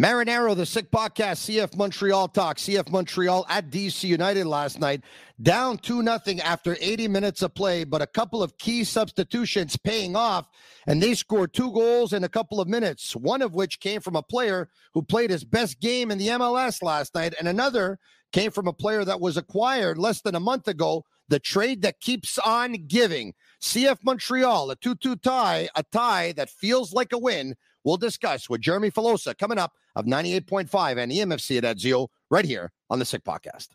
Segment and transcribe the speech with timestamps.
[0.00, 2.56] Marinaro, the Sick Podcast, CF Montreal talk.
[2.56, 5.02] CF Montreal at DC United last night,
[5.42, 10.16] down 2 nothing after 80 minutes of play, but a couple of key substitutions paying
[10.16, 10.48] off,
[10.86, 14.16] and they scored two goals in a couple of minutes, one of which came from
[14.16, 17.98] a player who played his best game in the MLS last night, and another
[18.32, 21.04] came from a player that was acquired less than a month ago.
[21.28, 23.34] The trade that keeps on giving.
[23.60, 27.54] CF Montreal, a 2 2 tie, a tie that feels like a win.
[27.84, 32.72] We'll discuss with Jeremy Filosa coming up of 98.5 and EMFC at Edzio right here
[32.88, 33.68] on the Sick Podcast.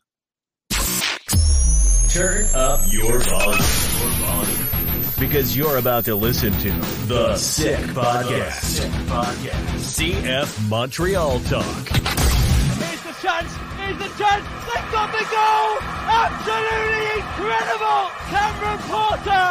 [2.09, 4.65] Turn up your volume.
[5.19, 6.71] Because you're about to listen to
[7.07, 8.61] The Sick Podcast.
[8.61, 10.13] Sick Podcast.
[10.13, 11.87] CF Montreal Talk.
[11.87, 13.51] Here's the chance.
[13.77, 14.45] Here's the chance.
[14.67, 15.77] They've got the goal.
[16.07, 18.11] Absolutely incredible.
[18.29, 19.47] Cameron Porter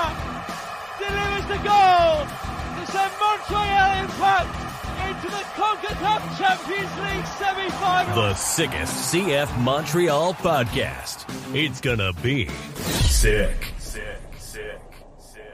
[1.00, 2.43] delivers the goal
[2.84, 8.14] to send Montreal Impact into the CONCACAF Champions League semi-final.
[8.14, 11.24] The sickest CF Montreal podcast.
[11.54, 13.72] It's gonna be sick.
[13.78, 14.02] Sick,
[14.38, 14.80] sick,
[15.18, 15.50] sick.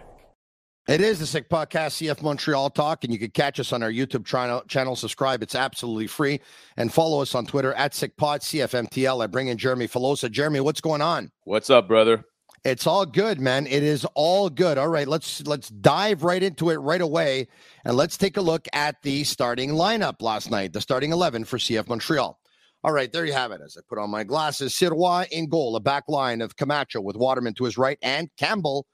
[0.89, 3.93] It is the Sick Podcast, CF Montreal Talk, and you can catch us on our
[3.93, 4.63] YouTube channel.
[4.67, 4.97] channel.
[4.97, 6.41] Subscribe; it's absolutely free,
[6.77, 9.23] and follow us on Twitter at SickPod CFMTL.
[9.23, 10.31] I bring in Jeremy Filosa.
[10.31, 11.31] Jeremy, what's going on?
[11.45, 12.25] What's up, brother?
[12.65, 13.67] It's all good, man.
[13.67, 14.77] It is all good.
[14.77, 17.49] All right, let's let's dive right into it right away,
[17.87, 21.57] and let's take a look at the starting lineup last night, the starting eleven for
[21.57, 22.39] CF Montreal.
[22.85, 23.63] All right, there you have it.
[23.65, 27.17] As I put on my glasses, Sirois in goal, a back line of Camacho with
[27.17, 28.87] Waterman to his right and Campbell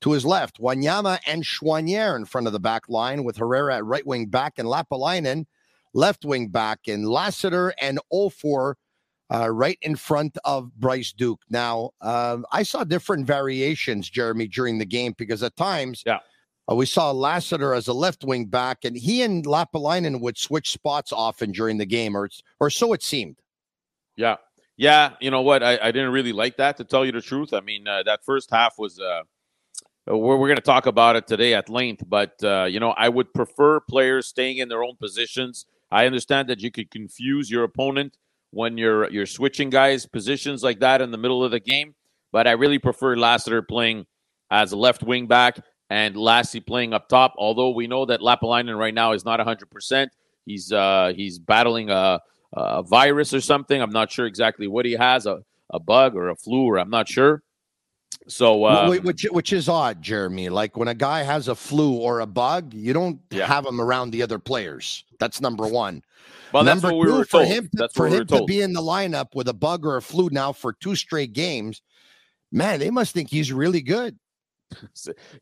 [0.00, 0.60] to his left.
[0.60, 4.54] Wanyama and Choinière in front of the back line with Herrera at right wing back
[4.58, 5.44] and Lappalainen
[5.94, 8.74] left wing back and Lassiter and Offor
[9.32, 11.40] uh, right in front of Bryce Duke.
[11.48, 16.18] Now, um, I saw different variations, Jeremy, during the game because at times, yeah.
[16.70, 20.70] Uh, we saw Lassiter as a left wing back, and he and Lappalainen would switch
[20.70, 22.28] spots often during the game, or
[22.60, 23.36] or so it seemed.
[24.14, 24.36] Yeah,
[24.76, 25.14] yeah.
[25.20, 25.64] You know what?
[25.64, 27.52] I, I didn't really like that, to tell you the truth.
[27.52, 29.00] I mean, uh, that first half was.
[29.00, 29.22] Uh,
[30.06, 33.08] we're, we're going to talk about it today at length, but uh, you know, I
[33.08, 35.66] would prefer players staying in their own positions.
[35.90, 38.16] I understand that you could confuse your opponent
[38.52, 41.94] when you're you're switching guys positions like that in the middle of the game.
[42.30, 44.06] But I really prefer Lassiter playing
[44.50, 45.58] as a left wing back
[45.90, 47.34] and Lassi playing up top.
[47.36, 49.70] Although we know that Lappalainen right now is not 100.
[49.70, 50.12] percent
[50.46, 52.20] He's uh, he's battling a,
[52.52, 53.80] a, virus or something.
[53.80, 56.90] I'm not sure exactly what he has a, a bug or a flu or I'm
[56.90, 57.42] not sure.
[58.28, 60.48] So, um, which which is odd, Jeremy.
[60.48, 63.46] Like when a guy has a flu or a bug, you don't yeah.
[63.46, 65.04] have him around the other players.
[65.18, 66.02] That's number one.
[66.52, 67.46] Well, Number that's what we were for told.
[67.46, 70.02] him, to, for him we to be in the lineup with a bug or a
[70.02, 71.82] flu now for two straight games,
[72.50, 74.18] man, they must think he's really good.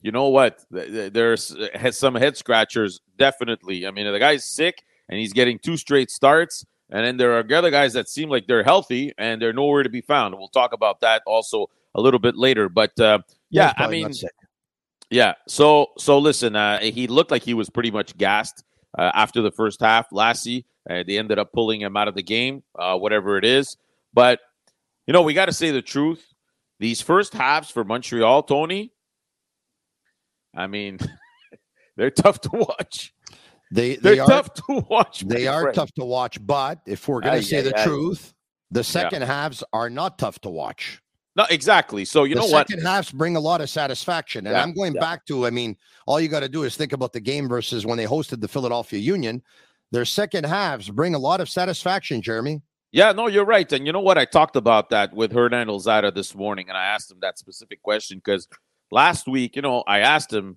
[0.00, 0.64] You know what?
[0.70, 1.56] There's
[1.90, 3.86] some head scratchers, definitely.
[3.86, 6.64] I mean, the guy's sick and he's getting two straight starts.
[6.90, 9.88] And then there are other guys that seem like they're healthy and they're nowhere to
[9.88, 10.34] be found.
[10.34, 12.68] We'll talk about that also a little bit later.
[12.68, 13.20] But uh,
[13.50, 14.12] yeah, I mean,
[15.10, 15.34] yeah.
[15.48, 18.64] So so listen, uh, he looked like he was pretty much gassed
[18.98, 20.10] uh, after the first half.
[20.10, 23.76] Lassi, uh, they ended up pulling him out of the game, uh, whatever it is.
[24.12, 24.40] But,
[25.06, 26.24] you know, we got to say the truth.
[26.78, 28.92] These first halves for Montreal, Tony,
[30.56, 30.98] I mean,
[31.96, 33.12] they're tough to watch.
[33.72, 35.20] They, they are tough to watch.
[35.20, 35.74] They are friend.
[35.74, 36.44] tough to watch.
[36.44, 38.34] But if we're going to say the truth,
[38.70, 39.26] the second yeah.
[39.26, 41.00] halves are not tough to watch.
[41.36, 42.04] No, exactly.
[42.04, 42.68] So you the know what?
[42.68, 45.00] Second halves bring a lot of satisfaction, and yeah, I'm going yeah.
[45.00, 45.46] back to.
[45.46, 48.06] I mean, all you got to do is think about the game versus when they
[48.06, 49.42] hosted the Philadelphia Union.
[49.92, 52.62] Their second halves bring a lot of satisfaction, Jeremy.
[52.92, 53.70] Yeah, no, you're right.
[53.72, 54.18] And you know what?
[54.18, 57.82] I talked about that with Hernan Losada this morning, and I asked him that specific
[57.82, 58.48] question because
[58.90, 60.56] last week, you know, I asked him,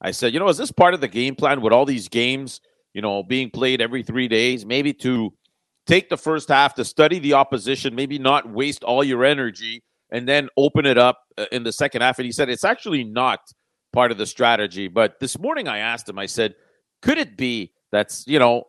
[0.00, 2.60] I said, you know, is this part of the game plan with all these games,
[2.94, 5.34] you know, being played every three days, maybe to
[5.86, 9.82] take the first half to study the opposition, maybe not waste all your energy,
[10.14, 12.18] and then open it up uh, in the second half.
[12.18, 13.40] And he said it's actually not
[13.92, 14.86] part of the strategy.
[14.86, 16.54] But this morning I asked him, I said,
[17.02, 18.64] could it be that's, you know,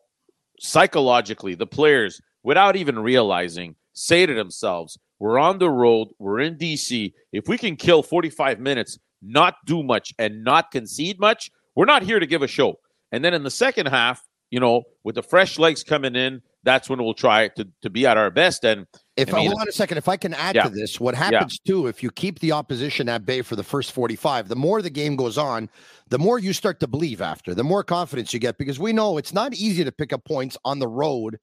[0.59, 6.57] psychologically the players, without even realizing, say to themselves, we're on the road, we're in
[6.57, 7.13] DC.
[7.31, 12.01] If we can kill 45 minutes, not do much, and not concede much, we're not
[12.01, 12.79] here to give a show.
[13.11, 16.89] And then in the second half, you know, with the fresh legs coming in, that's
[16.89, 18.63] when we'll try to, to be at our best.
[18.63, 18.87] And
[19.17, 20.63] if I mean, hold on a second, if I can add yeah.
[20.63, 21.71] to this, what happens yeah.
[21.71, 24.89] too, if you keep the opposition at bay for the first 45, the more the
[24.89, 25.69] game goes on,
[26.09, 29.17] the more you start to believe after, the more confidence you get, because we know
[29.17, 31.39] it's not easy to pick up points on the road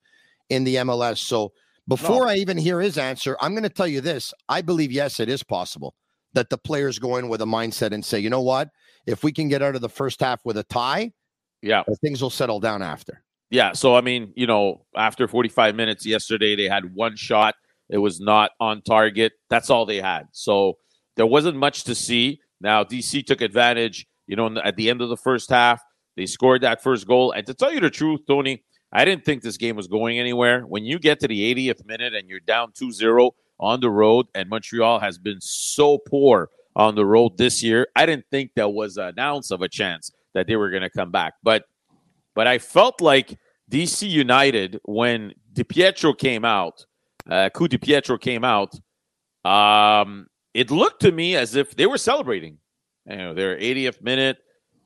[0.50, 1.18] in the MLS.
[1.18, 1.52] So
[1.88, 2.28] before no.
[2.28, 4.34] I even hear his answer, I'm going to tell you this.
[4.48, 5.94] I believe, yes, it is possible
[6.34, 8.68] that the players go in with a mindset and say, you know what?
[9.06, 11.12] If we can get out of the first half with a tie,
[11.62, 13.22] yeah, uh, things will settle down after.
[13.52, 13.74] Yeah.
[13.74, 17.54] So, I mean, you know, after 45 minutes yesterday, they had one shot.
[17.90, 19.34] It was not on target.
[19.50, 20.28] That's all they had.
[20.32, 20.78] So
[21.16, 22.40] there wasn't much to see.
[22.62, 25.82] Now, DC took advantage, you know, at the end of the first half.
[26.16, 27.32] They scored that first goal.
[27.32, 30.62] And to tell you the truth, Tony, I didn't think this game was going anywhere.
[30.62, 34.28] When you get to the 80th minute and you're down 2 0 on the road,
[34.34, 38.68] and Montreal has been so poor on the road this year, I didn't think there
[38.70, 41.34] was an ounce of a chance that they were going to come back.
[41.42, 41.64] But
[42.34, 43.38] but I felt like
[43.70, 46.86] DC United, when DiPietro came out,
[47.30, 48.74] uh, Ku DiPietro came out,
[49.44, 52.58] um, it looked to me as if they were celebrating.
[53.08, 54.38] You know, their 80th minute,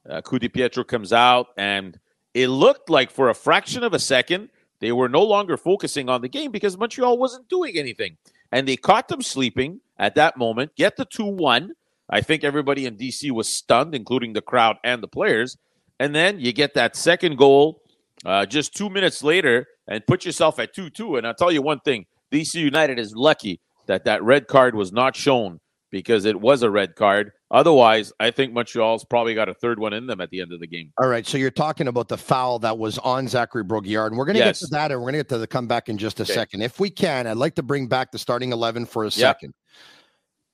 [0.09, 1.99] uh, Ku DiPietro comes out, and
[2.35, 4.51] it looked like for a fraction of a second,
[4.81, 8.17] they were no longer focusing on the game because Montreal wasn't doing anything.
[8.53, 11.73] And they caught them sleeping at that moment, get the 2 1.
[12.09, 15.57] I think everybody in DC was stunned, including the crowd and the players.
[15.99, 17.83] And then you get that second goal
[18.25, 21.17] uh, just two minutes later and put yourself at 2 2.
[21.17, 24.93] And I'll tell you one thing DC United is lucky that that red card was
[24.93, 25.61] not shown
[25.91, 27.33] because it was a red card.
[27.51, 30.59] Otherwise, I think Montreal's probably got a third one in them at the end of
[30.59, 30.93] the game.
[30.99, 31.25] All right.
[31.25, 34.09] So you're talking about the foul that was on Zachary Brault-Guillard.
[34.09, 34.61] And we're going to yes.
[34.61, 36.35] get to that and we're going to get to the comeback in just a okay.
[36.35, 36.63] second.
[36.63, 39.55] If we can, I'd like to bring back the starting 11 for a second.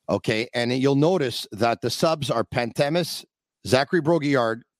[0.08, 0.48] Okay.
[0.52, 3.24] And you'll notice that the subs are Pantemis,
[3.66, 4.62] Zachary Brault-Guillard,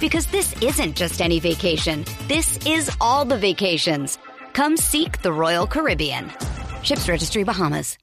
[0.00, 2.04] Because this isn't just any vacation.
[2.28, 4.18] This is all the vacations.
[4.52, 6.30] Come seek the Royal Caribbean.
[6.82, 7.98] Ships Registry Bahamas.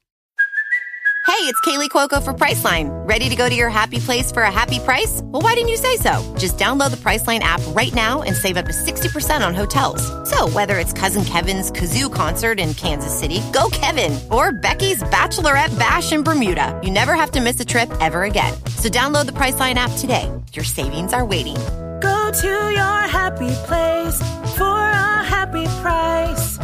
[1.26, 2.90] Hey, it's Kaley Cuoco for Priceline.
[3.08, 5.20] Ready to go to your happy place for a happy price?
[5.24, 6.12] Well, why didn't you say so?
[6.38, 10.02] Just download the Priceline app right now and save up to 60% on hotels.
[10.28, 15.76] So, whether it's Cousin Kevin's Kazoo concert in Kansas City, go Kevin, or Becky's Bachelorette
[15.78, 18.52] Bash in Bermuda, you never have to miss a trip ever again.
[18.76, 20.30] So, download the Priceline app today.
[20.52, 21.56] Your savings are waiting
[22.04, 24.18] Go to your happy place
[24.58, 26.58] for a happy price.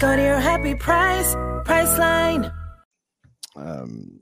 [0.00, 1.34] Go to your happy price,
[1.66, 2.50] Priceline.
[3.54, 4.20] Um,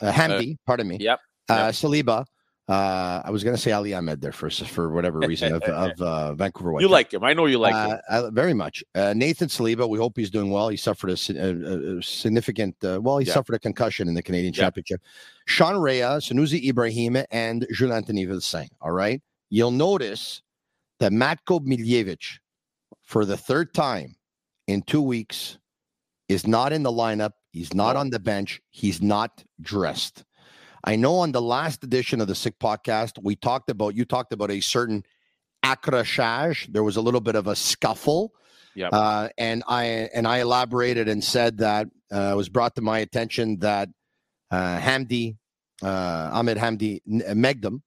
[0.00, 0.96] uh, Hamdi, uh, pardon me.
[0.98, 1.20] Yep.
[1.48, 1.68] Uh.
[1.68, 2.24] Saliba.
[2.68, 6.00] Uh, I was going to say Ali Ahmed there first for whatever reason of, of
[6.00, 6.82] uh, Vancouver White.
[6.82, 7.22] You like him.
[7.22, 8.00] I know you like uh, him.
[8.08, 8.82] Uh, very much.
[8.96, 10.70] Uh, Nathan Saliba, we hope he's doing well.
[10.70, 13.34] He suffered a, a, a significant, uh, well, he yeah.
[13.34, 14.62] suffered a concussion in the Canadian yeah.
[14.62, 15.02] Championship.
[15.46, 18.68] Sean Rea, Sunusi Ibrahim, and Jules Anthony Vilsain.
[18.80, 20.40] All right you'll notice
[20.98, 22.38] that Matko Miljevic,
[23.02, 24.16] for the third time
[24.66, 25.58] in two weeks,
[26.26, 27.32] is not in the lineup.
[27.52, 28.62] He's not on the bench.
[28.70, 30.24] He's not dressed.
[30.84, 34.32] I know on the last edition of the Sick Podcast, we talked about, you talked
[34.32, 35.04] about a certain
[35.62, 36.72] accrochage.
[36.72, 38.32] There was a little bit of a scuffle.
[38.74, 38.88] Yeah.
[38.88, 43.00] Uh, and I and I elaborated and said that uh, it was brought to my
[43.00, 43.90] attention that
[44.50, 45.36] uh, Hamdi,
[45.82, 47.82] uh, Ahmed Hamdi Megdam,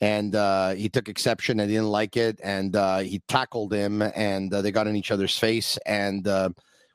[0.00, 4.52] and uh, he took exception and didn't like it, and uh, he tackled him, and
[4.52, 6.50] uh, they got in each other's face, and uh,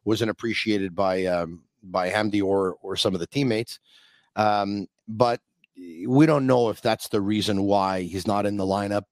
[0.06, 3.80] wasn't appreciated by um, by Hamdi or or some of the teammates.
[4.36, 5.42] Um, but
[6.08, 9.04] we don't know if that's the reason why he's not in the lineup.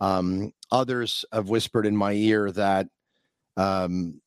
[0.00, 2.88] Um, others have whispered in my ear that
[3.56, 4.20] um,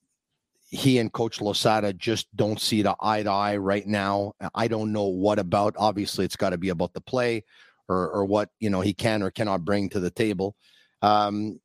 [0.69, 4.33] he and Coach Losada just don't see the eye to eye right now.
[4.55, 5.75] I don't know what about.
[5.77, 7.43] Obviously, it's got to be about the play
[7.91, 10.55] or, or what you know he can or cannot bring to the table.
[11.01, 11.59] Um,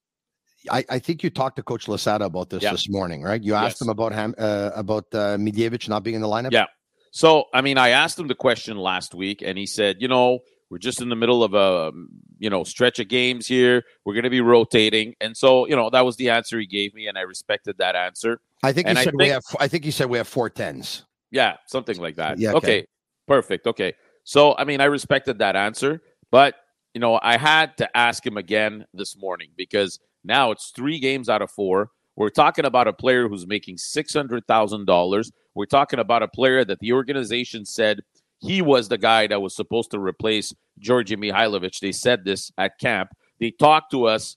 [0.71, 2.73] I, I, think you talked to Coach Losada about this yeah.
[2.73, 3.41] this morning, right?
[3.43, 3.83] You asked yes.
[3.83, 6.53] him about him uh, about uh, Miljevic not being in the lineup.
[6.53, 6.67] Yeah.
[7.13, 10.41] So, I mean, I asked him the question last week, and he said, you know,
[10.71, 11.93] we're just in the middle of a
[12.39, 13.85] you know stretch of games here.
[14.05, 16.95] We're going to be rotating, and so you know that was the answer he gave
[16.95, 18.41] me, and I respected that answer.
[18.63, 19.45] I think he And I said we have.
[19.61, 21.05] I think he said we have four tens.
[21.31, 22.39] Yeah, something like that.
[22.39, 22.57] Yeah, okay.
[22.57, 22.87] okay.
[23.27, 23.67] Perfect.
[23.67, 23.95] Okay.
[24.25, 26.55] So, I mean, I respected that answer, but,
[26.95, 31.29] you know, I had to ask him again this morning because now it's three games
[31.29, 31.91] out of four.
[32.17, 35.33] We're talking about a player who's making $600,000.
[35.55, 38.01] We're talking about a player that the organization said
[38.39, 41.79] he was the guy that was supposed to replace Djordje Mihailovic.
[41.81, 43.11] They said this at camp.
[43.39, 44.37] They talked to us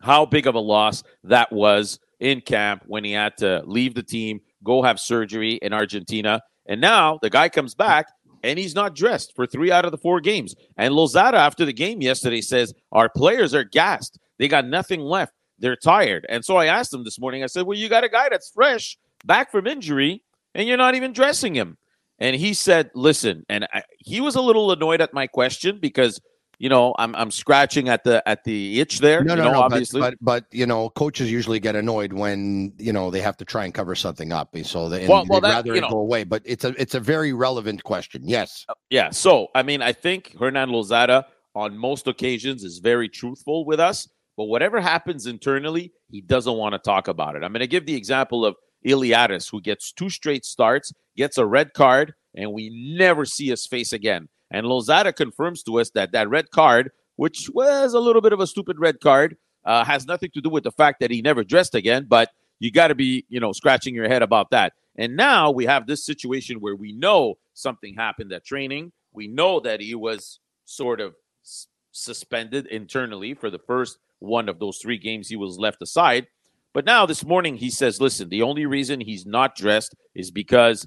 [0.00, 4.02] how big of a loss that was in camp when he had to leave the
[4.02, 6.40] team, go have surgery in Argentina.
[6.66, 8.06] And now the guy comes back
[8.44, 10.54] and he's not dressed for three out of the four games.
[10.76, 14.18] And Losada, after the game yesterday, says, Our players are gassed.
[14.38, 15.32] They got nothing left.
[15.58, 16.26] They're tired.
[16.28, 18.50] And so I asked him this morning, I said, Well, you got a guy that's
[18.50, 20.22] fresh, back from injury,
[20.54, 21.78] and you're not even dressing him.
[22.18, 26.20] And he said, Listen, and I, he was a little annoyed at my question because.
[26.58, 29.24] You know, I'm I'm scratching at the at the itch there.
[29.24, 29.60] No, you no, know, no.
[29.62, 30.00] Obviously.
[30.00, 33.64] but but you know, coaches usually get annoyed when you know they have to try
[33.64, 35.98] and cover something up, eh, so they, Well- well, they'd that- rather it know- go
[35.98, 36.24] away.
[36.24, 38.22] But it's a it's a very relevant question.
[38.24, 38.64] Yes.
[38.68, 39.10] Uh, yeah.
[39.10, 44.08] So, I mean, I think Hernan Losada on most occasions is very truthful with us,
[44.36, 47.42] but whatever happens internally, he doesn't want to talk about it.
[47.44, 51.46] I'm going to give the example of Iliadis, who gets two straight starts, gets a
[51.46, 54.28] red card, and we never see his face again.
[54.50, 58.40] And Losada confirms to us that that red card, which was a little bit of
[58.40, 61.42] a stupid red card, uh, has nothing to do with the fact that he never
[61.42, 64.74] dressed again, but you got to be, you know, scratching your head about that.
[64.96, 68.92] And now we have this situation where we know something happened at training.
[69.12, 74.58] We know that he was sort of s- suspended internally for the first one of
[74.58, 76.26] those three games he was left aside.
[76.72, 80.86] But now this morning he says, listen, the only reason he's not dressed is because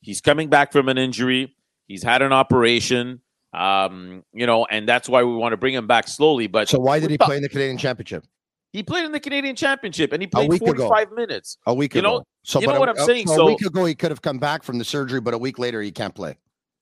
[0.00, 1.54] he's coming back from an injury.
[1.90, 3.20] He's had an operation,
[3.52, 6.46] um, you know, and that's why we want to bring him back slowly.
[6.46, 8.24] But So why did he play in the Canadian Championship
[8.72, 10.86] He played in the Canadian Championship and he played week ago.
[10.88, 11.58] 45 minutes.
[11.66, 12.18] a week You ago?
[12.18, 13.28] know- so you know a- what I'm a- saying?
[13.28, 15.38] A So- a week ago he could have come back from the surgery, but a
[15.38, 16.36] week later he can't play.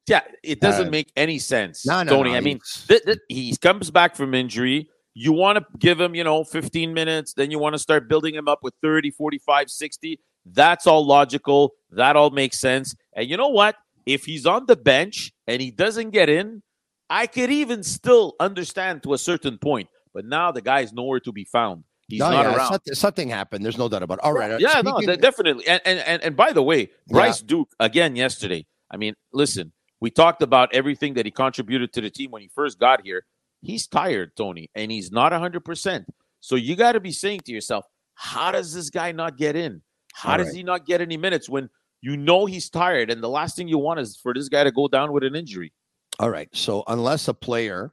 [0.06, 2.32] Yeah, it doesn't Uh, make any sense, No, no, Tony.
[2.32, 4.90] no, I mean, th- th- he comes back from injury.
[5.14, 8.34] You want to give him, you know, 15 minutes, then you want to start building
[8.34, 10.20] him up with 30, 45, 60.
[10.44, 11.72] That's all logical.
[11.90, 12.94] That all makes sense.
[13.14, 13.76] And you know what?
[14.08, 16.62] If he's on the bench and he doesn't get in,
[17.10, 19.88] I could even still understand to a certain point.
[20.14, 21.84] But now the guy's nowhere to be found.
[22.08, 22.68] He's No, not yeah, around.
[22.70, 23.64] something, something happened.
[23.64, 24.18] There's no doubt about.
[24.18, 24.24] It.
[24.24, 24.52] All right.
[24.52, 25.66] uh, Yeah, no, speaking- de- definitely.
[25.68, 28.66] And, and and and by the way, Bryce Duke again yesterday.
[28.90, 32.48] I mean, listen, we talked about everything that he contributed to the team when he
[32.48, 33.26] first got here.
[33.60, 36.06] He's tired, Tony, and he's not 100%.
[36.40, 37.84] So you got to be saying to yourself,
[38.14, 39.82] how does this guy not get in?
[40.14, 40.56] How All does right.
[40.56, 41.68] he not get any minutes when
[42.00, 44.72] you know he's tired and the last thing you want is for this guy to
[44.72, 45.72] go down with an injury?
[46.18, 46.48] All right.
[46.52, 47.92] So unless a player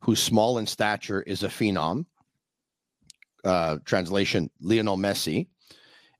[0.00, 2.06] who's small in stature is a phenom,
[3.44, 5.46] uh, translation Lionel Messi,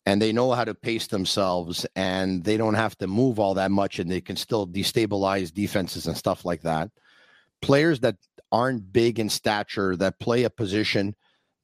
[0.06, 3.70] and they know how to pace themselves and they don't have to move all that
[3.70, 6.90] much and they can still destabilize defenses and stuff like that.
[7.60, 8.16] Players that
[8.50, 11.14] aren't big in stature, that play a position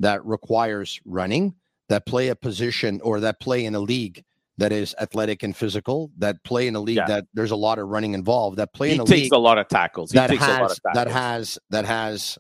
[0.00, 1.54] that requires running,
[1.88, 4.25] that play a position or that play in a league
[4.58, 7.06] that is athletic and physical, that play in a league Yeah.
[7.06, 9.38] that there's a lot of running involved, that play He in a takes league a
[9.38, 10.10] lot of tackles.
[10.12, 10.94] He that takes a lot has of tackles.
[10.94, 12.38] that has that has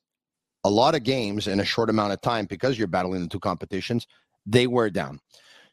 [0.64, 3.38] a lot of games in a short amount of time because you're battling the two
[3.40, 4.06] competitions.
[4.44, 5.20] They wear down.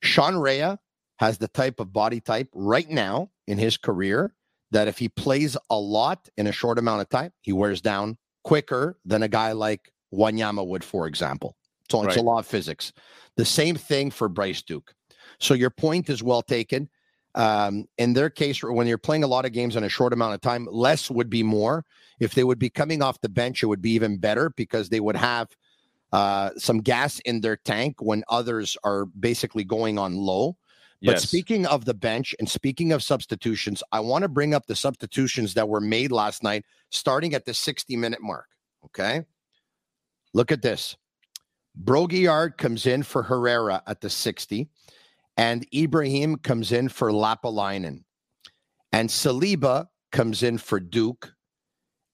[0.04, 0.78] Sean Rea
[1.18, 4.34] has the type of body type right now in his career
[4.72, 8.18] that if he plays a lot in a short amount of time, he wears down
[8.44, 11.56] quicker than a guy like Wanyama would, for example.
[11.90, 12.26] So it's a Right.
[12.26, 12.92] law of physics.
[13.38, 14.94] The same thing for Bryce Duke.
[15.40, 16.90] So your point is well taken.
[17.36, 20.34] Um, in their case, when you're playing a lot of games in a short amount
[20.34, 21.86] of time, less would be more.
[22.20, 25.02] If they would be coming off the bench, it would be even better because they
[25.02, 25.50] would have
[26.14, 30.56] uh, some gas in their tank when others are basically going on low.
[31.02, 31.28] But Yes.
[31.28, 35.54] speaking of the bench and speaking of substitutions, I want to bring up the substitutions
[35.56, 38.48] that were made last night, starting at the 60 minute mark.
[38.86, 39.26] Okay.
[40.34, 40.96] Look at this.
[41.76, 44.70] Brault-Guillard comes in for Herrera at the 60,
[45.38, 48.04] and Ibrahim comes in for Lappalainen.
[48.92, 51.34] And Saliba comes in for Duke.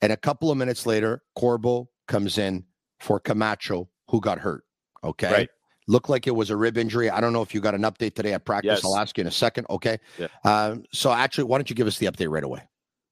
[0.01, 2.65] And a couple of minutes later, Corbo comes in
[2.99, 4.63] for Camacho, who got hurt.
[5.03, 5.31] Okay.
[5.31, 5.49] Right.
[5.87, 7.09] Looked like it was a rib injury.
[7.09, 8.79] I don't know if you got an update today at practice.
[8.81, 8.85] Yes.
[8.85, 9.67] I'll ask you in a second.
[9.69, 9.99] Okay.
[10.17, 10.27] Yeah.
[10.43, 12.61] Um, so actually, why don't you give us the update right away?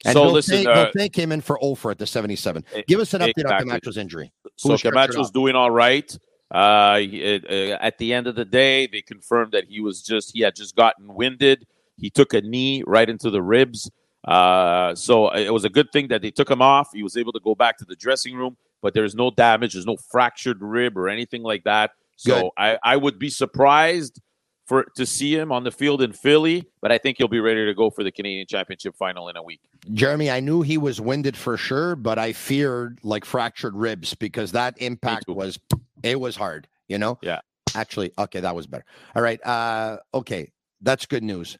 [0.06, 2.64] And so listen, uh, came in for Offor at the 77.
[2.78, 3.60] e- Give us an update on.
[3.60, 4.32] Camacho's injury.
[4.56, 6.18] So Camacho's doing all right.
[6.52, 10.02] Uh, he- uh, uh, at the end of the day, they confirmed that he was
[10.02, 11.68] just he had just gotten winded.
[11.98, 13.90] He took a knee right into the ribs.
[14.26, 16.90] Uh, so it was a good thing that they took him off.
[16.94, 19.74] He was able to go back to the dressing room, but there's no damage.
[19.74, 21.92] There's no fractured rib or anything like that.
[22.18, 22.50] So Good.
[22.58, 24.20] I, I would be surprised
[24.70, 27.66] for to see him on the field in Philly, but I think he'll be ready
[27.66, 29.62] to go for the Canadian Championship final in a week.
[29.94, 34.52] Jeremy, I knew he was winded for sure, but I feared like fractured ribs because
[34.52, 35.58] that impact was
[36.04, 37.18] it was hard, you know?
[37.24, 37.40] Yeah.
[37.74, 38.86] Actually, okay, that was better.
[39.16, 39.44] All right.
[39.44, 41.58] Uh okay, that's good news.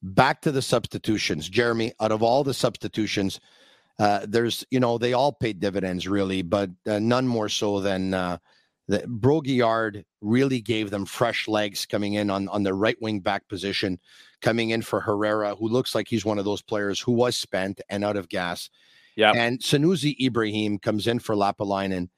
[0.00, 1.48] Back to the substitutions.
[1.48, 3.40] Jeremy, out of all the substitutions,
[3.98, 8.14] uh there's, you know, they all paid dividends really, but uh, none more so than
[8.14, 8.38] uh
[8.88, 13.48] the Brault-Guillard really gave them fresh legs coming in on on the right wing back
[13.48, 13.98] position
[14.40, 17.80] coming in for Herrera, who looks like he's one of those players who was spent
[17.88, 18.68] and out of gas.
[19.16, 19.32] Yeah.
[19.32, 22.08] And Sunusi Ibrahim comes in for Lappalainen.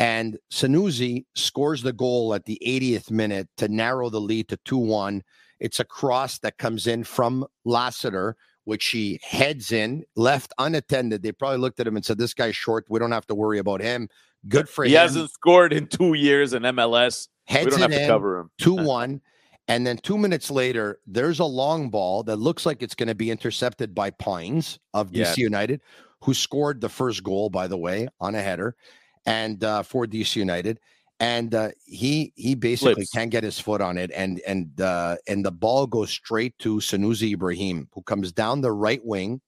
[0.00, 4.76] And Sunusi scores the goal at the 80th minute to narrow the lead to 2
[4.76, 5.22] 1.
[5.60, 11.22] It's a cross that comes in from Lassiter, which he heads in, left unattended.
[11.22, 12.86] They probably looked at him and said, This guy's short.
[12.88, 14.08] We don't have to worry about him.
[14.48, 14.92] Good for He him.
[14.92, 17.28] He hasn't scored in two years in MLS.
[17.46, 18.50] Heads we don't have to cover him.
[18.58, 19.20] 2 1.
[19.68, 23.14] And then two minutes later, there's a long ball that looks like it's going to
[23.14, 25.44] be intercepted by Pines of DC Yeah.
[25.44, 25.80] United,
[26.22, 28.76] who scored the first goal, by the way, on a header
[29.24, 30.80] and uh, for DC United.
[31.20, 35.44] And uh, he he basically can't get his foot on it, and and uh, and
[35.44, 39.40] the ball goes straight to Sunusi Ibrahim, who comes down the right wing,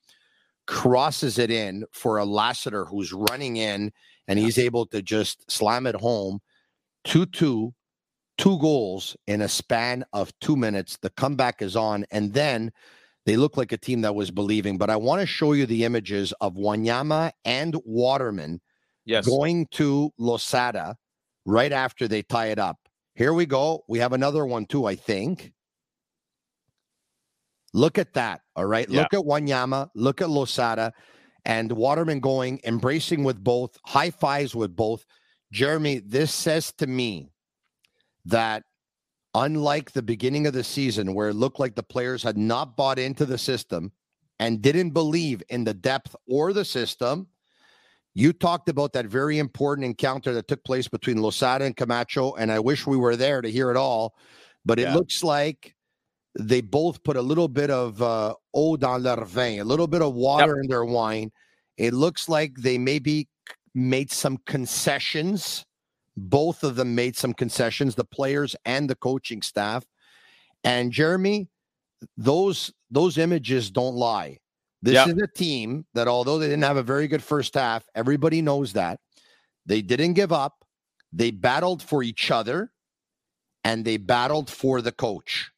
[0.67, 3.93] crosses it in for a Lassiter who's running in,
[4.29, 6.39] and he's able to just slam it home,
[7.05, 7.75] two two,
[8.39, 10.99] two goals in a span of two minutes.
[10.99, 12.71] The comeback is on, and then
[13.25, 14.79] they look like a team that was believing.
[14.79, 18.61] But I want to show you the images of Wanyama and Waterman
[19.07, 19.25] Yes.
[19.25, 20.97] going to Losada
[21.47, 22.77] right after they tie it up.
[23.15, 23.85] Here we go.
[23.89, 25.53] We have another one too, I think.
[27.73, 28.43] Look at that.
[28.55, 28.89] All right.
[28.89, 29.03] Yeah.
[29.03, 29.89] Look at Wanyama.
[29.95, 30.93] Look at Losada
[31.45, 35.07] and Waterman going, embracing with both, high fives with both.
[35.53, 37.31] Jeremy, this says to me
[38.25, 38.65] that
[39.35, 42.99] unlike the beginning of the season where it looked like the players had not bought
[42.99, 43.93] into the system
[44.41, 47.29] and didn't believe in the depth or the system,
[48.17, 52.51] you talked about that very important encounter that took place between Losada and Camacho, and
[52.51, 54.15] I wish we were there to hear it all.
[54.65, 54.95] But it Yeah.
[54.95, 55.77] looks like
[56.39, 60.01] they both put a little bit of uh, eau dans leur vin, a little bit
[60.01, 61.31] of water in their wine.
[61.77, 63.29] It looks like they maybe
[63.75, 65.67] made some concessions.
[66.17, 69.85] Both of them made some concessions, the players and the coaching staff.
[70.65, 71.49] And Jeremy,
[72.17, 74.39] those those images don't lie.
[74.83, 75.09] This Yeah.
[75.09, 78.73] is a team that, although they didn't have a very good first half, everybody knows
[78.75, 79.01] that
[79.65, 80.65] they didn't give up.
[81.13, 82.73] They battled for each other,
[83.65, 85.51] and they battled for the coach,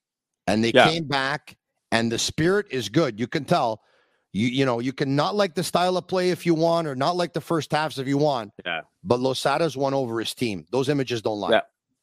[0.47, 0.89] and they Yeah.
[0.91, 1.57] came back.
[1.91, 3.19] And the spirit is good.
[3.19, 3.81] You can tell.
[4.35, 6.95] You you know you can not like the style of play if you want, or
[6.95, 8.53] not like the first halves if you want.
[8.65, 8.83] Yeah.
[9.03, 10.67] But Losada's won over his team.
[10.71, 11.51] Those images don't lie.
[11.53, 11.61] Yeah.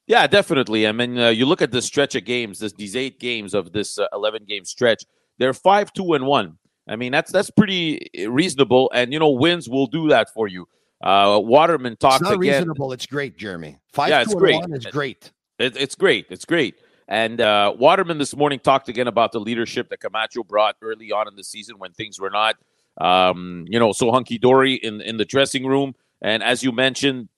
[0.08, 0.88] Yeah, definitely.
[0.88, 3.74] I mean, uh, you look at this stretch of games, this these eight games of
[3.74, 5.04] this uh, eleven game stretch.
[5.38, 6.58] They're five, two, and one.
[6.88, 10.48] I mean, that's that's pretty uh, reasonable, and you know, wins will do that for
[10.48, 10.68] you.
[11.04, 12.54] Uh, Waterman It's talked not again.
[12.62, 12.92] reasonable.
[12.94, 13.78] It's great, Jeremy.
[13.92, 14.56] Five Yeah, it's great.
[14.56, 15.32] one is great.
[15.60, 16.28] It, it's great.
[16.30, 16.76] It's great.
[17.08, 21.28] And uh, Waterman this morning talked again about the leadership that Camacho brought early on
[21.28, 22.56] in the season when things were not,
[23.00, 25.94] um, you know, so hunky dory in in the dressing room.
[26.22, 27.30] And as you mentioned,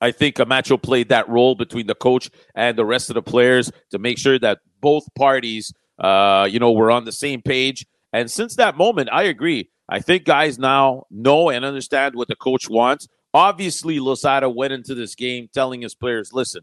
[0.00, 3.70] I think Camacho played that role between the coach and the rest of the players
[3.90, 7.86] to make sure that both parties, uh, you know, were on the same page.
[8.12, 9.70] And since that moment, I agree.
[9.88, 13.08] I think guys now know and understand what the coach wants.
[13.34, 16.62] Obviously, Losada went into this game telling his players, listen,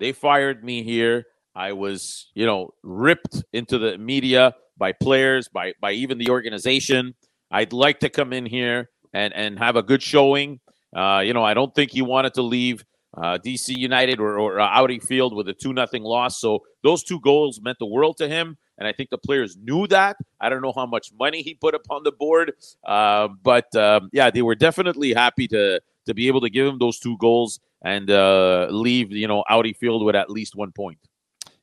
[0.00, 1.24] they fired me here.
[1.54, 7.14] I was, you know, ripped into the media by players, by by even the organization.
[7.50, 10.60] I'd like to come in here and and have a good showing.
[10.94, 12.84] Uh, you know, I don't think he wanted to leave
[13.16, 16.40] uh, DC United or, or uh, Audi Field with a two nothing loss.
[16.40, 19.86] So those two goals meant the world to him, and I think the players knew
[19.88, 20.16] that.
[20.40, 22.52] I don't know how much money he put upon the board,
[22.86, 26.78] uh, but um, yeah, they were definitely happy to to be able to give him
[26.78, 30.98] those two goals and uh, leave you know Audi Field with at least one point.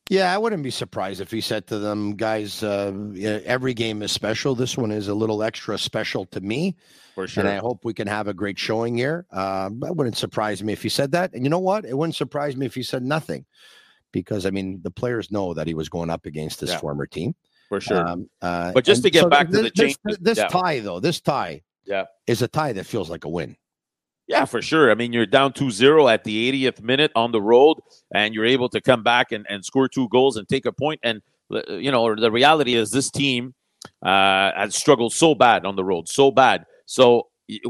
[0.10, 2.94] Yeah, I wouldn't be surprised if he said to them, guys, uh,
[3.44, 4.54] every game is special.
[4.54, 6.76] This one is a little extra special to me.
[7.16, 7.42] For sure.
[7.42, 9.26] And I hope we can have a great showing here.
[9.32, 11.34] Uh, that wouldn't surprise me if he said that.
[11.34, 11.86] And you know what?
[11.86, 13.46] It wouldn't surprise me if he said nothing
[14.16, 16.78] because, I mean, the players know that he was going up against his Yeah.
[16.78, 17.36] former team.
[17.68, 18.08] For sure.
[18.08, 20.48] Um, uh, But just to get so back to this, the this, change- this yeah.
[20.48, 22.06] tie, though, this tie Yeah.
[22.26, 23.58] is a tie that feels like a win.
[24.28, 24.90] Yeah, for sure.
[24.90, 27.78] I mean, you're down 2 0 at the 80th minute on the road,
[28.14, 31.00] and you're able to come back and, and score two goals and take a point.
[31.04, 31.22] And
[31.70, 33.54] you know, the reality is this team
[34.02, 36.66] uh, has struggled so bad on the road, so bad.
[36.88, 37.28] So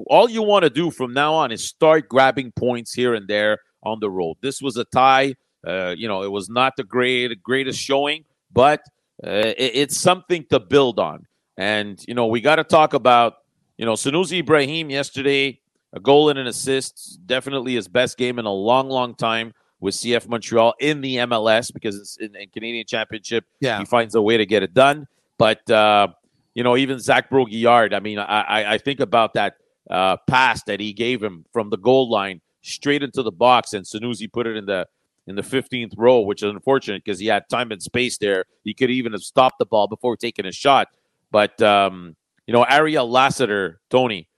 [0.08, 3.60] all you want to do from now on is start grabbing points here and there
[3.84, 4.38] on the road.
[4.42, 5.34] This was a tie.
[5.65, 8.23] Uh, you know, it was not the great greatest showing,
[8.54, 8.82] but
[9.25, 11.25] uh, it, it's something to build on.
[11.58, 13.38] And you know, we got to talk about
[13.78, 15.60] you know Sunusi Ibrahim yesterday,
[15.93, 19.95] a goal and an assist, definitely his best game in a long, long time with
[19.95, 23.45] CF Montreal in the MLS because it's in, in Canadian Championship.
[23.60, 25.08] Yeah, he finds a way to get it done.
[25.38, 26.10] But uh,
[26.54, 27.93] you know, even Zach Brault-Guillard.
[27.93, 29.56] I mean, I, I think about that
[29.89, 33.86] uh, pass that he gave him from the goal line straight into the box, and
[33.86, 34.88] Sunusi put it in the
[35.28, 38.46] in the 15th row, which is unfortunate because he had time and space there.
[38.64, 40.88] He could even have stopped the ball before taking a shot.
[41.32, 42.16] But um,
[42.48, 44.30] you know, Ariel Lassiter, Tony,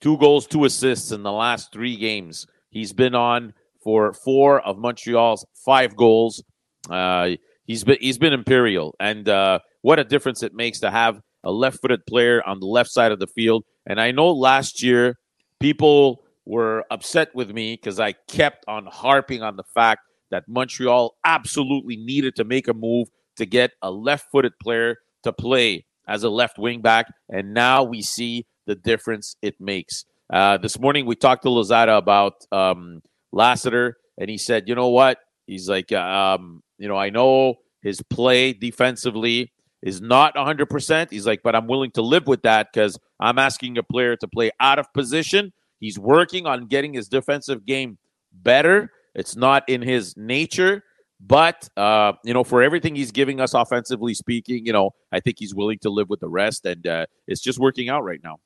[0.00, 2.46] two goals, two assists in the last three games.
[2.70, 6.42] He's been on for four of Montreal's five goals.
[6.88, 7.30] Uh,
[7.64, 11.52] he's been he's been imperial, and uh, what a difference it makes to have a
[11.52, 13.64] left-footed player on the left side of the field.
[13.86, 15.16] And I know last year
[15.60, 21.16] people were upset with me because I kept on harping on the fact that Montreal
[21.24, 26.30] absolutely needed to make a move to get a left-footed player to play as a
[26.30, 30.04] left wing back, and now we see the difference it makes.
[30.30, 34.88] Uh, this morning we talked to Losada about um, Lassiter, and he said, "You know
[34.88, 35.18] what?
[35.46, 41.10] He's like, um, you know, I know his play defensively is not 100%.
[41.10, 44.28] He's like, but I'm willing to live with that because I'm asking a player to
[44.28, 45.52] play out of position.
[45.80, 47.98] He's working on getting his defensive game
[48.32, 48.90] better.
[49.18, 50.84] It's not in his nature,
[51.20, 55.38] but uh, you know, for everything he's giving us offensively speaking, you know, I think
[55.38, 58.38] he's willing to live with the rest, and uh, it's just working out right now.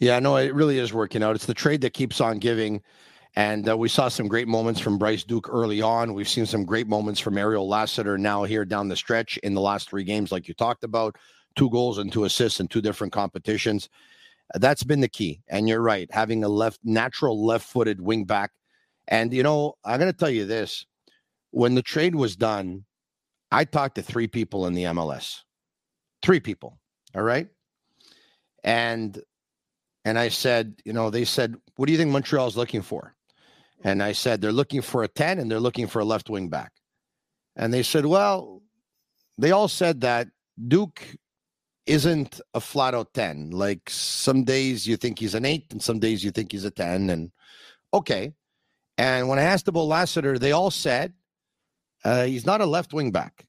[0.00, 1.36] Yeah, no, it really is working out.
[1.36, 2.82] It's the trade that keeps on giving.
[3.36, 6.14] And uh, we saw some great moments from Bryce Duke early on.
[6.14, 9.60] We've seen some great moments from Ariel Lassiter now here down the stretch in the
[9.60, 11.16] last three games, like you talked about
[11.56, 13.88] two goals and two assists in two different competitions.
[14.54, 15.42] That's been the key.
[15.48, 18.52] And you're right, having a left, natural left footed wing back.
[19.08, 20.86] And, you know, I'm going to tell you this
[21.50, 22.84] when the trade was done,
[23.52, 25.40] I talked to three people in the MLS,
[26.22, 26.78] three people.
[27.14, 27.48] All right.
[28.64, 29.20] And,
[30.04, 33.14] and I said, you know, they said, what do you think Montreal's looking for?
[33.82, 36.48] And I said, they're looking for a 10 and they're looking for a left wing
[36.48, 36.72] back.
[37.54, 38.62] And they said, well,
[39.38, 40.28] they all said that
[40.68, 41.02] Duke
[41.86, 43.50] isn't a flat out 10.
[43.50, 46.70] Like some days you think he's an eight and some days you think he's a
[46.70, 47.10] 10.
[47.10, 47.30] And
[47.92, 48.32] okay.
[48.98, 51.12] And when I asked about Lassiter, they all said
[52.04, 53.46] uh, he's not a left wing back.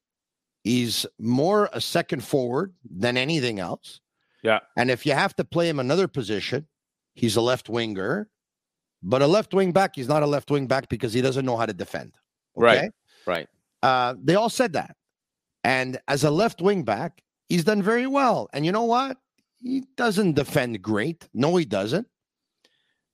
[0.64, 4.00] He's more a second forward than anything else.
[4.42, 4.60] Yeah.
[4.76, 6.66] And if you have to play him another position,
[7.14, 8.28] he's a left winger.
[9.02, 11.56] But a left wing back, he's not a left wing back because he doesn't know
[11.56, 12.14] how to defend.
[12.56, 12.64] Okay?
[12.64, 12.90] Right.
[13.26, 13.48] Right.
[13.82, 14.96] Uh, they all said that.
[15.62, 18.48] And as a left wing back, he's done very well.
[18.52, 19.18] And you know what?
[19.62, 21.28] He doesn't defend great.
[21.34, 22.06] No, he doesn't.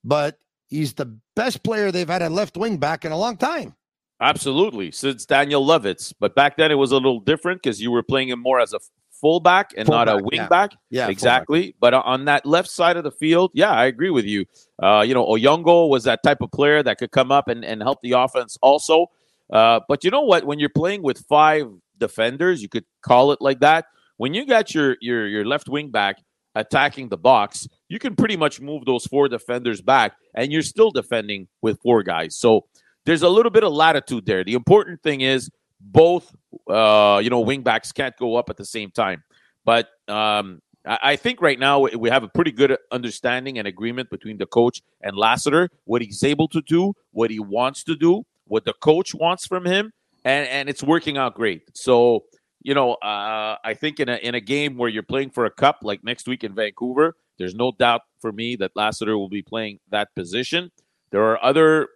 [0.03, 0.39] But
[0.73, 3.75] he's the best player they've had at left wing back in a long time.
[4.19, 6.13] Absolutely, since Daniel Lovitz.
[6.19, 8.73] But back then it was a little different because you were playing him more as
[8.73, 8.79] a
[9.11, 10.47] fullback and fullback, not a wing yeah.
[10.47, 10.71] back.
[10.89, 11.61] Yeah, exactly.
[11.61, 11.79] Fullback.
[11.79, 14.45] But on that left side of the field, yeah, I agree with you.
[14.81, 17.81] Uh, you know, Oyongo was that type of player that could come up and, and
[17.81, 19.07] help the offense also.
[19.51, 20.45] Uh, but you know what?
[20.45, 23.85] When you're playing with five defenders, you could call it like that.
[24.17, 26.17] When you got your your your left wing back
[26.55, 30.89] attacking the box, you can pretty much move those four defenders back, and you're still
[30.89, 32.35] defending with four guys.
[32.35, 32.65] So
[33.05, 34.43] there's a little bit of latitude there.
[34.43, 36.35] The important thing is both
[36.67, 39.23] uh, you know wingbacks can't go up at the same time.
[39.63, 44.09] But um, I, I think right now we have a pretty good understanding and agreement
[44.09, 48.23] between the coach and Lassiter, what he's able to do, what he wants to do,
[48.45, 49.93] what the coach wants from him,
[50.25, 51.61] and and it's working out great.
[51.75, 52.23] So
[52.63, 55.51] you know, uh, I think in a in a game where you're playing for a
[55.51, 59.41] cup like next week in Vancouver, there's no doubt for me that Lassiter will be
[59.41, 60.71] playing that position.
[61.11, 61.89] There are other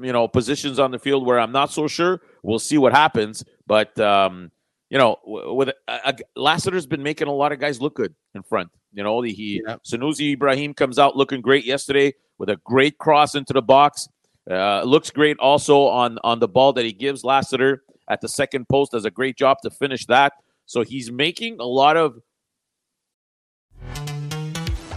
[0.00, 2.20] you know positions on the field where I'm not so sure.
[2.42, 4.50] We'll see what happens, but um,
[4.90, 8.70] you know, with uh, Lassiter's been making a lot of guys look good in front.
[8.92, 9.76] You know, he yeah.
[9.86, 14.08] Sunusi Ibrahim comes out looking great yesterday with a great cross into the box.
[14.50, 18.68] Uh, looks great also on on the ball that he gives Lassiter at the second
[18.68, 18.92] post.
[18.92, 20.32] Does a great job to finish that.
[20.64, 22.20] So he's making a lot of.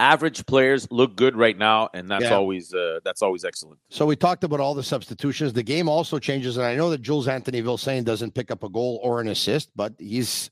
[0.00, 2.34] Average players look good right now, and that's Yeah.
[2.34, 3.78] always uh, that's always excellent.
[3.90, 5.52] So we talked about all the substitutions.
[5.52, 8.68] The game also changes, and I know that Jules Anthony Vilsain doesn't pick up a
[8.68, 10.50] goal or an assist, but he's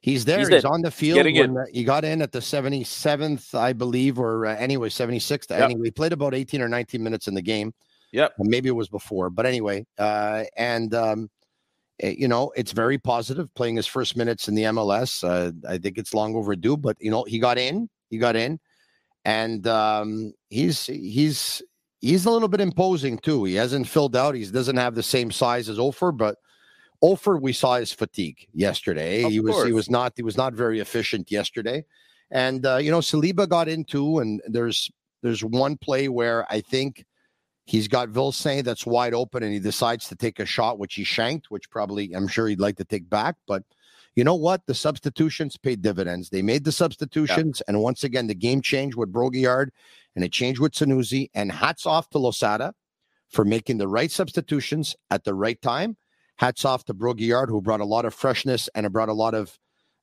[0.00, 0.38] he's there.
[0.38, 1.24] He's He's, on the field.
[1.24, 5.18] When, uh, he got in at the seventy seventh, I believe, or uh, anyway, seventy
[5.18, 5.50] sixth.
[5.50, 5.60] Yep.
[5.60, 7.74] Anyway, he played about eighteen or nineteen minutes in the game.
[8.12, 8.34] Yep.
[8.38, 11.28] Or maybe it was before, but anyway, uh, and um,
[12.00, 15.24] eh, you know, it's very positive playing his first minutes in the MLS.
[15.24, 17.90] Uh, I think it's long overdue, but you know, he got in.
[18.08, 18.60] He got in,
[19.26, 21.60] and um, he's he's
[22.00, 23.44] he's a little bit imposing too.
[23.44, 24.36] He hasn't filled out.
[24.36, 26.36] He doesn't have the same size as Offor, but
[27.02, 29.24] Offor, we saw his fatigue yesterday.
[29.24, 29.66] Of he was course.
[29.66, 31.84] he was not he was not very efficient yesterday,
[32.30, 34.88] and uh, you know Saliba got into and there's
[35.22, 37.04] there's one play where I think
[37.64, 41.02] he's got Vilsain that's wide open and he decides to take a shot which he
[41.02, 43.64] shanked, which probably I'm sure he'd like to take back, but.
[44.16, 44.62] You know what?
[44.66, 46.30] The substitutions paid dividends.
[46.30, 49.70] They made the substitutions, and once again, the game changed with Brault-Guillard,
[50.14, 51.28] and it changed with Sunusi.
[51.34, 52.72] And hats off to Losada
[53.30, 55.98] for making the right substitutions at the right time.
[56.38, 59.34] Hats off to Brault-Guillard, who brought a lot of freshness and it brought a lot
[59.34, 59.58] of.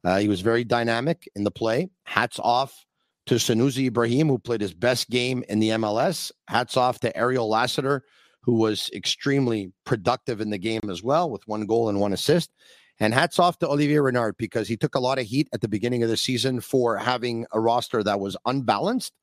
[0.06, 1.90] Uh, he was very dynamic in the play.
[2.04, 2.86] Hats off
[3.26, 6.32] to Sunusi Ibrahim, who played his best game in the MLS.
[6.48, 8.04] Hats off to Ariel Lassiter,
[8.42, 12.52] who was extremely productive in the game as well, with one goal and one assist.
[13.00, 15.68] And hats off to Olivier Renard because he took a lot of heat at the
[15.68, 19.14] beginning of the season for having a roster that was unbalanced.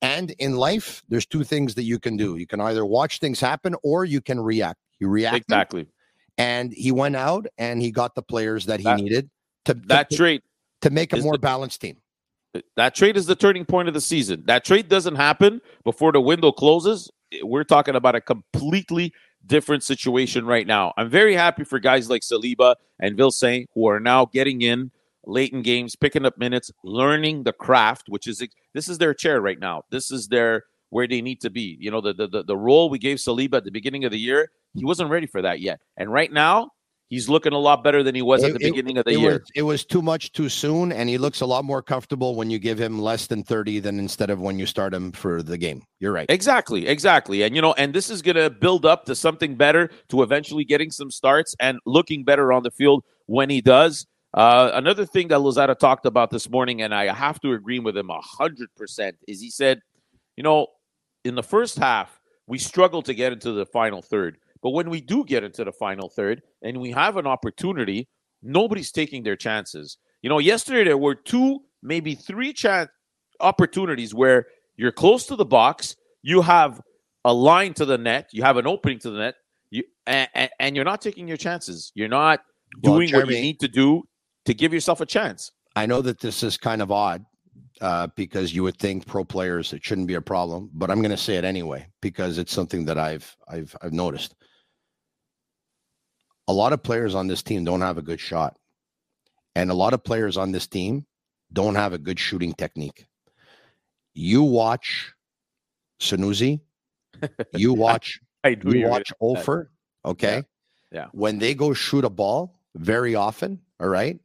[0.00, 2.36] And in life, there's two things that you can do.
[2.36, 4.78] You can either watch things happen or you can react.
[5.00, 5.86] You react Exactly.
[6.38, 9.30] and he went out and he got the players that he That- needed
[9.64, 10.42] to That to, trade
[10.82, 11.96] to make a more the- balanced team.
[12.76, 14.44] that trade is the turning point of the season.
[14.46, 17.10] That trade doesn't happen before the window closes.
[17.42, 19.12] We're talking about a completely
[19.46, 20.92] different situation right now.
[20.96, 24.90] I'm very happy for guys like Saliba and Vilsain who are now getting in
[25.26, 28.42] late in games, picking up minutes, learning the craft, which is
[28.74, 29.82] this is their chair right now.
[29.90, 31.76] This is their where they need to be.
[31.80, 34.18] You know, the the the, the role we gave Saliba at the beginning of the
[34.18, 35.80] year, he wasn't ready for that yet.
[35.96, 36.70] And right now,
[37.08, 39.32] he's looking a lot better than he was at the beginning of the it year.
[39.32, 42.50] Was, it was too much too soon, and he looks a lot more comfortable when
[42.50, 45.58] you give him less than 30 than instead of when you start him for the
[45.58, 45.82] game.
[46.00, 46.26] You're right.
[46.28, 47.42] Exactly, exactly.
[47.42, 50.64] And you know, and this is going to build up to something better to eventually
[50.64, 54.06] getting some starts and looking better on the field when he does.
[54.34, 57.96] Uh, another thing that Losada talked about this morning, and I have to agree with
[57.96, 59.80] him a hundred percent, is he said,
[60.36, 60.66] you know,
[61.24, 65.00] in the first half we struggled to get into the final third, but when we
[65.00, 68.08] do get into the final third and we have an opportunity,
[68.42, 69.98] nobody's taking their chances.
[70.22, 72.90] You know, yesterday there were two, maybe three chance
[73.40, 76.80] opportunities where you're close to the box, you have
[77.24, 79.34] a line to the net, you have an opening to the net,
[79.70, 81.92] you and, and, you're not taking your chances.
[81.94, 82.40] You're not
[82.82, 84.04] Well, doing what you need to do
[84.46, 85.52] to give yourself a chance.
[85.76, 87.24] I know that this is kind of odd
[87.80, 91.10] uh, because you would think pro players it shouldn't be a problem, but I'm going
[91.10, 94.34] to say it anyway because it's something that I've I've I've noticed.
[96.48, 98.56] A lot of players on this team don't have a good shot,
[99.54, 101.06] and a lot of players on this team
[101.52, 103.06] don't have a good shooting technique.
[104.14, 105.12] You watch
[106.00, 106.60] Sunusi,
[107.52, 109.46] you watch I knew you you watch gonna say that.
[109.46, 109.66] Offor,
[110.04, 110.42] okay?
[110.90, 111.06] Yeah.
[111.12, 114.18] When they go shoot a ball, very often, all right,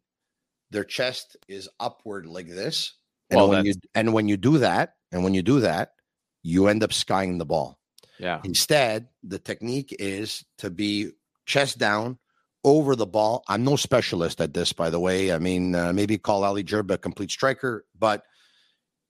[0.72, 2.94] their chest is upward like this.
[3.30, 5.94] And Well, when you and when you do that, and when you do that,
[6.42, 7.80] you end up skying the ball.
[8.20, 8.42] Yeah.
[8.44, 11.12] Instead, the technique is to be
[11.46, 12.18] chest down
[12.64, 13.44] over the ball.
[13.48, 15.34] I'm no specialist at this, by the way.
[15.34, 18.24] I mean, uh, maybe call Ali Gerba a complete striker, but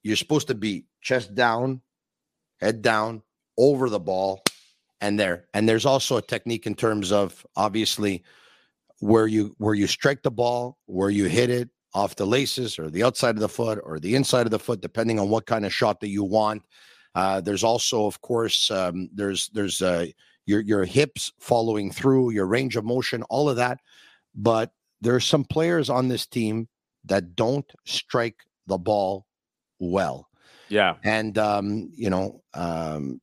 [0.04, 1.82] you're supposed to be chest down,
[2.60, 3.22] head down,
[3.58, 4.44] over the ball,
[5.02, 5.46] and there.
[5.54, 8.24] And there's also a technique in terms of obviously
[9.00, 12.90] where you where you strike the ball, where you hit it off the laces or
[12.90, 15.66] the outside of the foot or the inside of the foot, depending on what kind
[15.66, 16.64] of shot that you want.
[17.16, 20.06] Uh, there's also, of course, um, there's there's uh,
[20.46, 23.80] your your hips following through, your range of motion, all of that.
[24.36, 26.68] But there's some players on this team
[27.06, 29.26] that don't strike the ball
[29.80, 30.28] well.
[30.70, 30.96] Yeah.
[31.04, 33.20] And um, you know, um,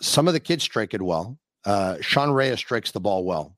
[0.00, 1.38] some of the kids strike it well.
[1.64, 3.56] Uh, Sean Reyes strikes the ball well.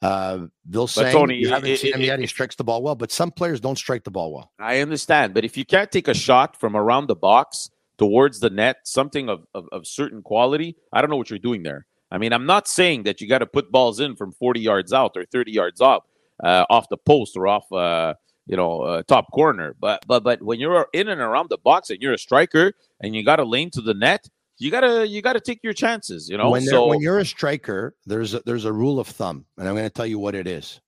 [0.00, 2.20] Uh, Vilsain Tony, you haven't it- seen him it- yet.
[2.20, 4.52] He strikes the ball well, but some players don't strike the ball well.
[4.58, 8.50] I understand, but if you can't take a shot from around the box towards the
[8.50, 11.86] net, something of, of, of certain quality, I don't know what you're doing there.
[12.10, 14.92] I mean, I'm not saying that you got to put balls in from 40 yards
[14.92, 16.08] out or 30 yards up,
[16.42, 18.14] uh, off the post or off, uh,
[18.46, 19.74] you know, uh, top corner.
[19.78, 23.14] But but but when you're in and around the box and you're a striker and
[23.14, 26.30] you got a lane to the net, you gotta you gotta take your chances.
[26.30, 29.44] You know, when, so when you're a striker, there's a, there's a rule of thumb,
[29.58, 30.80] and I'm going to tell you what it is.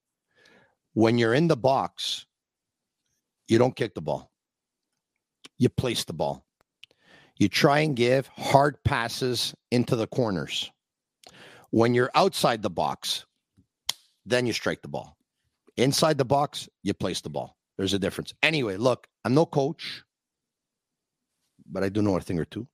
[0.95, 2.25] When you're in the box,
[3.47, 4.31] you don't kick the ball.
[5.59, 6.47] you place the ball.
[7.41, 10.71] You try and give hard passes into the corners.
[11.71, 13.25] When you're outside the box,
[14.27, 15.17] then you strike the ball.
[15.79, 17.57] Inside the box, you place the ball.
[17.79, 18.35] There's a difference.
[18.43, 20.03] Anyway, look, I'm no coach,
[21.67, 22.69] but I do know a thing or two.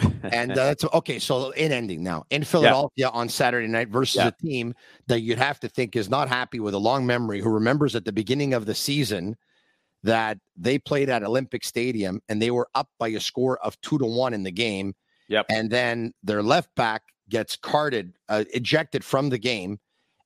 [0.24, 1.20] and uh, that's okay.
[1.20, 3.08] So, in ending now in Philadelphia yeah.
[3.10, 4.28] on Saturday night versus yeah.
[4.28, 4.74] a team
[5.06, 8.04] that you'd have to think is not happy with a long memory, who remembers at
[8.04, 9.36] the beginning of the season
[10.02, 13.98] that they played at Olympic Stadium and they were up by a score of two
[13.98, 14.94] to one in the game.
[15.28, 15.46] Yep.
[15.50, 19.78] And then their left back gets carded, uh, ejected from the game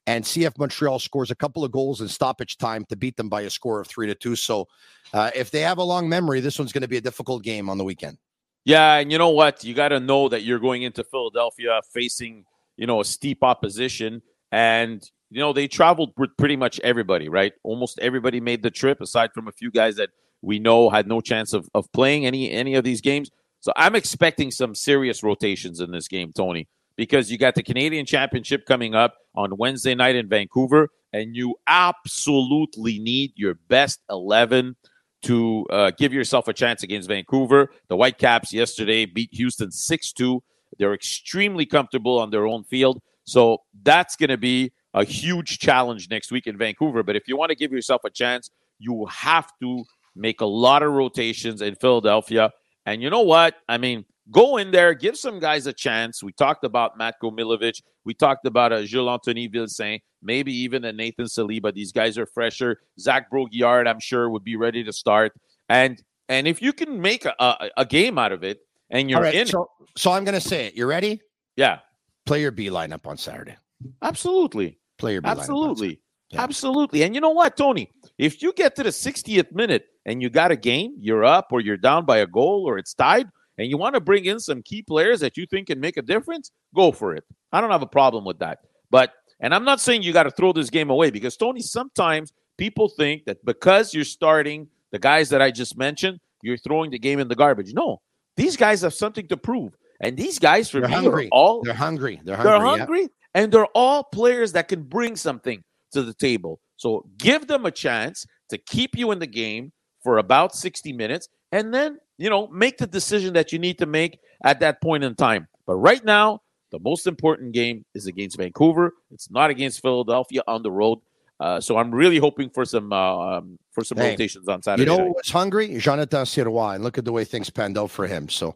[0.07, 3.43] and CF Montreal scores a couple of goals in stoppage time to beat them by
[3.43, 4.37] a score of three to two.
[4.37, 4.69] So,
[5.13, 7.71] uh, if they have a long memory, this one's going to be a difficult game
[7.71, 8.19] on the weekend.
[8.65, 9.65] Yeah, and you know what?
[9.65, 12.45] You got to know that you're going into Philadelphia facing
[12.77, 17.53] you know a steep opposition, and you know they traveled with pretty much everybody, right?
[17.63, 20.11] Almost everybody made the trip, aside from a few guys that
[20.43, 23.31] we know had no chance of of playing any any of these games.
[23.61, 28.07] So I'm expecting some serious rotations in this game, Tony because you got the Canadian
[28.07, 34.77] Championship coming up on Wednesday night in Vancouver, and you absolutely need your best 11
[35.23, 37.71] to uh, give yourself a chance against Vancouver.
[37.89, 40.43] The Whitecaps yesterday beat Houston 6 2.
[40.79, 43.01] They're extremely comfortable on their own field.
[43.25, 47.03] So that's going to be a huge challenge next week in Vancouver.
[47.03, 49.85] But if you want to give yourself a chance, you have to
[50.17, 52.51] make a lot of rotations in Philadelphia.
[52.87, 53.57] And you know what?
[53.69, 56.23] I mean, go in there, give some guys a chance.
[56.23, 57.83] We talked about Matko Miljevic.
[58.05, 61.75] We talked about a uh, Jules Anthony Vilsaint, maybe even a Nathan Saliba.
[61.75, 62.81] These guys are fresher.
[62.99, 65.33] Zach Brault-Guillard, I'm sure, would be ready to start.
[65.69, 69.21] And and if you can make a, a, a game out of it and you're
[69.21, 70.75] right, in so, so I'm going to say it.
[70.75, 71.21] You ready?
[71.57, 71.81] Yeah.
[72.25, 73.57] Play your B lineup on Saturday.
[74.01, 74.79] Absolutely.
[74.99, 76.01] Play your Absolutely.
[76.31, 76.43] Yeah.
[76.43, 77.03] Absolutely.
[77.03, 77.91] And you know what, Tony?
[78.19, 81.61] If you get to the 60th minute and you got a game, you're up or
[81.61, 83.29] you're down by a goal or it's tied–
[83.59, 86.03] and you want to bring in some key players that you think can make a
[86.03, 87.25] difference, go for it.
[87.53, 88.59] I don't have a problem with that.
[88.91, 92.33] But, and I'm not saying you got to throw this game away because, Tony, sometimes
[92.57, 96.99] people think that because you're starting the guys that I just mentioned, you're throwing the
[96.99, 97.73] game in the garbage.
[97.73, 98.01] No,
[98.37, 99.73] these guys have something to prove.
[100.05, 101.27] And these guys, for they're me, hungry.
[101.27, 102.21] are all they're hungry.
[102.25, 102.53] They're hungry.
[102.53, 103.09] They're hungry, yeah.
[103.35, 106.61] and they're all players that can bring something to the table.
[106.77, 111.29] So give them a chance to keep you in the game for about 60 minutes,
[111.53, 115.05] and then you know, make the decision that you need to make at that point
[115.05, 115.49] in time.
[115.67, 118.95] But right now, the most important game is against Vancouver.
[119.11, 120.99] It's not against Philadelphia on the road.
[121.41, 124.89] Uh, so I'm really hoping for some uh, um, for some hey, rotations on Saturday.
[124.89, 125.77] You know what's hungry?
[125.79, 128.29] Jonathan Sirois, and look at the way things panned out for him.
[128.29, 128.55] So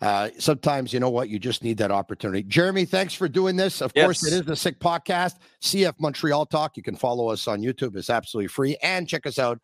[0.00, 2.42] uh, sometimes you know what you just need that opportunity.
[2.44, 3.80] Jeremy, thanks for doing this.
[3.80, 4.04] Of yes.
[4.04, 6.76] course, it is the Sick Podcast, CF Montreal Talk.
[6.76, 9.60] You can follow us on YouTube; it's absolutely free, and check us out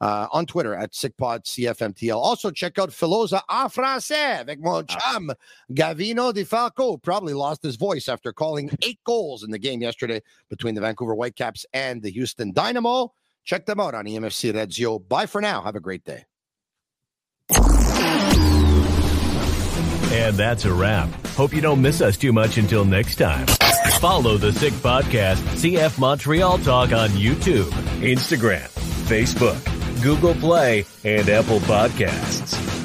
[0.00, 2.16] uh, on Twitter at SickPod CFMTL.
[2.16, 5.32] Also, check out Filosa en français avec mon chum
[5.72, 6.96] Gavino Di Falco.
[6.96, 11.14] Probably lost his voice after calling eight goals in the game yesterday between the Vancouver
[11.14, 13.12] Whitecaps and the Houston Dynamo.
[13.44, 14.98] Check them out on EMFC Radio.
[14.98, 15.62] Bye for now.
[15.62, 16.24] Have a great day.
[20.12, 21.08] And that's a wrap.
[21.28, 23.46] Hope you don't miss us too much until next time.
[24.00, 27.70] Follow the Sick Podcast, CF Montreal Talk on YouTube,
[28.00, 28.68] Instagram,
[29.06, 29.70] Facebook
[30.02, 32.79] Google Play, and Apple Podcasts.